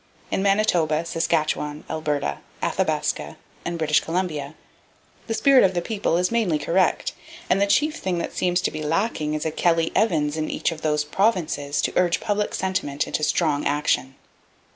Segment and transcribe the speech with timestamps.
[0.31, 4.55] In Manitoba, Saskatchewan, Alberta, Athabasca and British Columbia,
[5.27, 7.13] the spirit of the people is mainly correct,
[7.51, 10.71] and the chief thing that seems to be lacking is a Kelly Evans in each
[10.71, 14.15] of those provinces to urge public sentiment into strong action.